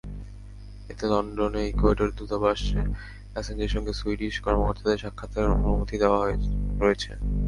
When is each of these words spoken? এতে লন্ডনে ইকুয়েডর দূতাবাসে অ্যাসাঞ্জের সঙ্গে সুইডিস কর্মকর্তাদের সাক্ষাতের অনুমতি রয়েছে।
এতে 0.91 1.05
লন্ডনে 1.11 1.61
ইকুয়েডর 1.71 2.09
দূতাবাসে 2.17 2.81
অ্যাসাঞ্জের 3.33 3.73
সঙ্গে 3.75 3.93
সুইডিস 3.99 4.35
কর্মকর্তাদের 4.45 5.01
সাক্ষাতের 5.03 5.45
অনুমতি 5.57 5.95
রয়েছে। 6.81 7.11